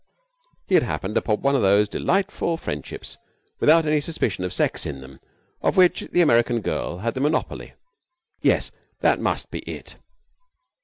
[0.65, 3.19] He had happened upon one of those delightful friendships
[3.59, 5.19] without any suspicion of sex in them
[5.61, 7.73] of which the American girl had the monopoly.
[8.41, 9.97] Yes, that must be it.